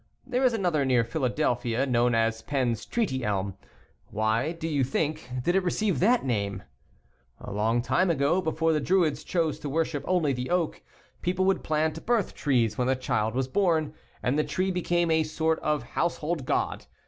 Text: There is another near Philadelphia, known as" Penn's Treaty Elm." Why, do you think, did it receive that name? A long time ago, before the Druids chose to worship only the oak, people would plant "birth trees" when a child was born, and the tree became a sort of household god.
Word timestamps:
There 0.25 0.43
is 0.43 0.53
another 0.53 0.83
near 0.83 1.03
Philadelphia, 1.03 1.85
known 1.85 2.15
as" 2.15 2.41
Penn's 2.41 2.87
Treaty 2.87 3.23
Elm." 3.23 3.55
Why, 4.07 4.51
do 4.51 4.67
you 4.67 4.83
think, 4.83 5.29
did 5.43 5.53
it 5.55 5.61
receive 5.61 5.99
that 5.99 6.25
name? 6.25 6.63
A 7.39 7.51
long 7.51 7.83
time 7.83 8.09
ago, 8.09 8.41
before 8.41 8.73
the 8.73 8.79
Druids 8.79 9.23
chose 9.23 9.59
to 9.59 9.69
worship 9.69 10.03
only 10.07 10.33
the 10.33 10.49
oak, 10.49 10.81
people 11.21 11.45
would 11.45 11.63
plant 11.63 12.03
"birth 12.03 12.33
trees" 12.33 12.75
when 12.79 12.89
a 12.89 12.95
child 12.95 13.35
was 13.35 13.47
born, 13.47 13.93
and 14.23 14.39
the 14.39 14.43
tree 14.43 14.71
became 14.71 15.11
a 15.11 15.21
sort 15.21 15.59
of 15.59 15.83
household 15.83 16.45
god. 16.47 16.87